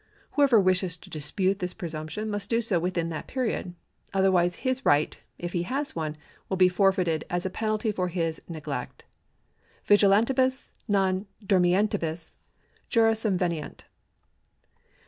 [0.31, 3.75] Whoever wishes to dispute this presumption must do so within that period;
[4.15, 6.17] otherwise his right, if he has one,
[6.49, 9.03] will be forfeited as a penalty for his neglect.
[9.87, 12.33] VigilantUms non dormientibus
[12.89, 13.81] jura subveniunt.